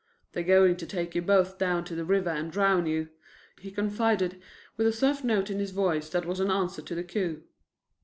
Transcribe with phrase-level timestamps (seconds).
[0.31, 3.09] "They're going to take you both down to the river and drown you,"
[3.59, 4.41] he confided
[4.75, 7.43] with a soft note in his voice that was an answer to the coo.